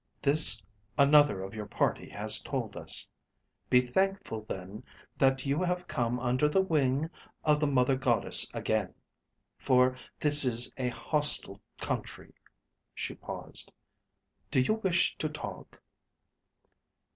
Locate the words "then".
4.49-4.83